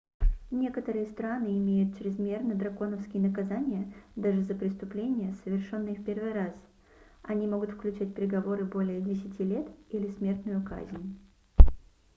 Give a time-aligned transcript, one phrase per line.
[0.49, 6.55] некоторые страны имеют чрезмерно драконовские наказания даже за преступления совершенные в первый раз
[7.21, 11.19] они могут включать приговоры более 10 лет или смертную казнь